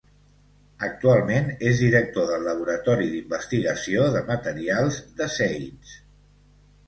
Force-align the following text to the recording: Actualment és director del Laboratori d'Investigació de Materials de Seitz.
Actualment 0.85 1.49
és 1.71 1.81
director 1.81 2.25
del 2.29 2.47
Laboratori 2.51 3.09
d'Investigació 3.11 4.07
de 4.15 4.23
Materials 4.31 4.97
de 5.21 5.27
Seitz. 5.37 5.93